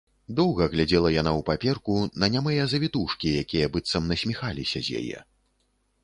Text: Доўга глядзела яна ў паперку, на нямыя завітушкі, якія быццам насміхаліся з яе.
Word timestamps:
Доўга 0.37 0.65
глядзела 0.73 1.09
яна 1.15 1.31
ў 1.39 1.43
паперку, 1.49 1.97
на 2.23 2.29
нямыя 2.35 2.63
завітушкі, 2.71 3.33
якія 3.41 3.67
быццам 3.75 4.09
насміхаліся 4.13 4.79
з 4.89 5.03
яе. 5.03 5.19